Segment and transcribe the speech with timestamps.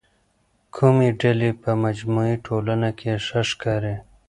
[0.75, 3.95] کومې ډلې په مجموعي ټولنه کي ښه ښکاري؟